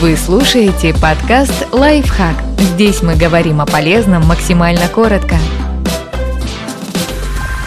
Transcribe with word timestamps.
Вы 0.00 0.16
слушаете 0.16 0.92
подкаст 0.92 1.68
«Лайфхак». 1.70 2.34
Здесь 2.58 3.00
мы 3.00 3.14
говорим 3.14 3.60
о 3.60 3.66
полезном 3.66 4.26
максимально 4.26 4.88
коротко. 4.88 5.36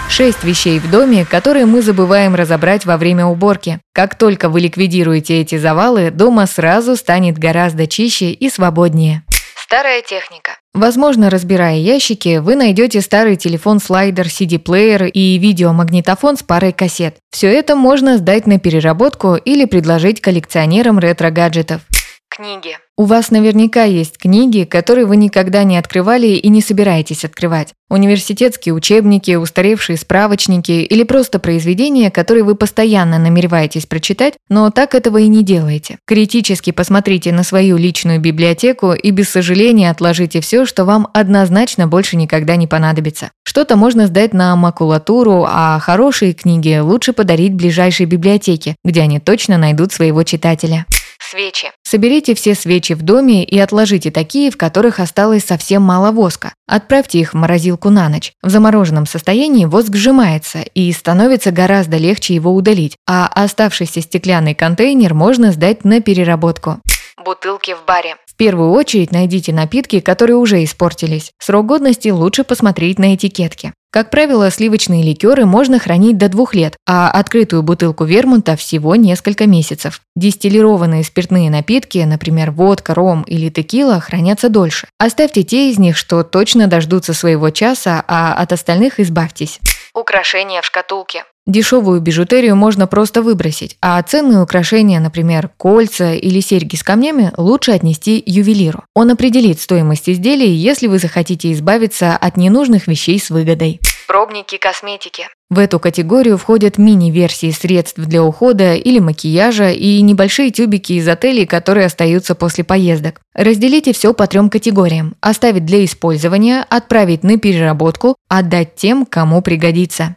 Шесть 0.10 0.44
вещей 0.44 0.80
в 0.80 0.92
доме, 0.92 1.26
которые 1.26 1.66
мы 1.66 1.82
забываем 1.82 2.36
разобрать 2.36 2.86
во 2.86 2.98
время 2.98 3.26
уборки. 3.26 3.80
Как 3.94 4.16
только 4.16 4.50
вы 4.50 4.60
ликвидируете 4.60 5.40
эти 5.40 5.58
завалы, 5.58 6.12
дома 6.12 6.48
сразу 6.48 6.98
станет 6.98 7.38
гораздо 7.38 7.88
чище 7.88 8.32
и 8.32 8.50
свободнее. 8.50 9.24
Старая 9.56 10.02
техника. 10.02 10.52
Возможно, 10.74 11.30
разбирая 11.30 11.78
ящики, 11.78 12.38
вы 12.38 12.58
найдете 12.58 13.00
старый 13.00 13.38
телефон-слайдер, 13.38 14.26
CD-плеер 14.28 15.06
и 15.06 15.38
видеомагнитофон 15.38 16.38
с 16.38 16.44
парой 16.44 16.74
кассет. 16.74 17.16
Все 17.32 17.48
это 17.48 17.76
можно 17.76 18.18
сдать 18.18 18.48
на 18.48 18.60
переработку 18.60 19.36
или 19.36 19.64
предложить 19.64 20.20
коллекционерам 20.20 21.00
ретро-гаджетов. 21.00 21.82
Книги. 22.30 22.78
У 22.98 23.06
вас 23.06 23.32
наверняка 23.32 23.84
есть 23.84 24.18
книги, 24.18 24.64
которые 24.64 25.06
вы 25.06 25.18
никогда 25.18 25.64
не 25.64 25.78
открывали 25.78 26.28
и 26.28 26.50
не 26.50 26.62
собираетесь 26.62 27.26
открывать. 27.26 27.74
Университетские 27.90 28.74
учебники, 28.74 29.36
устаревшие 29.36 29.98
справочники 29.98 30.72
или 30.72 31.04
просто 31.04 31.40
произведения, 31.40 32.12
которые 32.12 32.44
вы 32.44 32.56
постоянно 32.56 33.18
намереваетесь 33.18 33.86
прочитать, 33.86 34.34
но 34.50 34.70
так 34.72 34.94
этого 34.94 35.18
и 35.18 35.28
не 35.28 35.44
делаете. 35.44 35.98
Критически 36.06 36.72
посмотрите 36.72 37.32
на 37.32 37.44
свою 37.44 37.78
личную 37.78 38.20
библиотеку 38.20 38.94
и 38.94 39.10
без 39.12 39.30
сожаления 39.30 39.90
отложите 39.90 40.42
все, 40.42 40.66
что 40.66 40.86
вам 40.86 41.08
однозначно 41.14 41.88
больше 41.88 42.18
никогда 42.18 42.56
не 42.56 42.68
понадобится. 42.68 43.32
Что-то 43.44 43.78
можно 43.78 44.06
сдать 44.06 44.34
на 44.34 44.56
макулатуру, 44.56 45.46
а 45.48 45.80
хорошие 45.80 46.34
книги 46.34 46.78
лучше 46.78 47.14
подарить 47.14 47.54
ближайшей 47.54 48.06
библиотеке, 48.06 48.76
где 48.84 49.02
они 49.02 49.20
точно 49.20 49.58
найдут 49.58 49.94
своего 49.94 50.24
читателя. 50.24 50.86
Свечи. 51.30 51.72
Соберите 51.84 52.36
все 52.36 52.56
свечи 52.56 52.94
в 52.94 53.02
доме 53.02 53.44
и 53.44 53.60
отложите 53.60 54.12
такие, 54.12 54.50
в 54.50 54.56
которых 54.56 55.02
осталось 55.02 55.44
совсем 55.44 55.82
мало 55.82 56.12
воска. 56.12 56.54
Отправьте 56.68 57.20
их 57.20 57.34
в 57.34 57.36
морозилку 57.36 57.90
на 57.90 58.08
ночь. 58.08 58.32
В 58.42 58.50
замороженном 58.50 59.06
состоянии 59.06 59.66
воск 59.66 59.94
сжимается 59.94 60.60
и 60.62 60.90
становится 60.94 61.52
гораздо 61.52 61.98
легче 61.98 62.34
его 62.34 62.54
удалить, 62.56 62.96
а 63.06 63.28
оставшийся 63.28 64.02
стеклянный 64.02 64.56
контейнер 64.56 65.14
можно 65.14 65.52
сдать 65.52 65.84
на 65.84 66.00
переработку. 66.00 66.80
Бутылки 67.26 67.74
в 67.74 67.84
баре. 67.86 68.16
В 68.26 68.38
первую 68.38 68.72
очередь 68.72 69.12
найдите 69.12 69.52
напитки, 69.52 70.00
которые 70.00 70.38
уже 70.38 70.64
испортились. 70.64 71.32
Срок 71.40 71.66
годности 71.66 72.10
лучше 72.10 72.46
посмотреть 72.46 73.00
на 73.00 73.16
этикетке. 73.16 73.74
Как 73.90 74.12
правило, 74.12 74.52
сливочные 74.52 75.02
ликеры 75.02 75.46
можно 75.46 75.80
хранить 75.80 76.18
до 76.18 76.28
двух 76.28 76.54
лет, 76.54 76.76
а 76.86 77.10
открытую 77.10 77.64
бутылку 77.64 78.04
вермунта 78.04 78.56
всего 78.56 78.96
несколько 78.96 79.48
месяцев. 79.48 80.02
Дистиллированные 80.16 81.04
спиртные 81.04 81.50
напитки, 81.50 82.00
например, 82.00 82.52
водка, 82.52 82.94
ром 82.94 83.24
или 83.24 83.50
текила, 83.50 84.00
хранятся 84.00 84.50
дольше. 84.50 84.88
Оставьте 85.00 85.44
те 85.44 85.72
из 85.72 85.80
них, 85.80 85.96
что 85.96 86.24
точно 86.24 86.68
дождутся 86.68 87.14
своего 87.14 87.50
часа, 87.50 88.04
а 88.08 88.34
от 88.34 88.52
остальных 88.52 89.00
избавьтесь. 89.00 89.60
Украшения 89.94 90.62
в 90.62 90.66
шкатулке. 90.66 91.24
Дешевую 91.48 92.02
бижутерию 92.02 92.58
можно 92.58 92.88
просто 92.88 93.22
выбросить, 93.22 93.78
а 93.82 94.04
ценные 94.04 94.44
украшения, 94.44 95.00
например, 95.00 95.50
кольца 95.56 96.14
или 96.14 96.42
серьги 96.42 96.76
с 96.76 96.84
камнями, 96.84 97.32
лучше 97.38 97.72
отнести 97.72 98.22
ювелиру. 98.26 98.84
Он 98.94 99.12
определит 99.12 99.62
стоимость 99.62 100.10
изделий, 100.10 100.52
если 100.52 100.88
вы 100.88 101.00
захотите 101.00 101.54
избавиться 101.54 102.18
от 102.18 102.36
ненужных 102.36 102.88
вещей 102.88 103.18
с 103.18 103.30
выгодой. 103.30 103.80
Пробники 104.08 104.58
косметики. 104.58 105.30
В 105.50 105.60
эту 105.60 105.80
категорию 105.80 106.38
входят 106.38 106.78
мини-версии 106.78 107.52
средств 107.52 107.98
для 107.98 108.22
ухода 108.24 108.76
или 108.76 109.00
макияжа 109.00 109.70
и 109.72 110.02
небольшие 110.02 110.52
тюбики 110.52 110.94
из 110.94 111.08
отелей, 111.08 111.46
которые 111.46 111.86
остаются 111.86 112.36
после 112.36 112.66
поездок. 112.66 113.22
Разделите 113.34 113.94
все 113.94 114.14
по 114.14 114.28
трем 114.28 114.50
категориям. 114.50 115.16
Оставить 115.22 115.66
для 115.66 115.86
использования, 115.86 116.66
отправить 116.70 117.24
на 117.24 117.38
переработку, 117.38 118.18
отдать 118.28 118.76
тем, 118.76 119.06
кому 119.06 119.42
пригодится. 119.42 120.17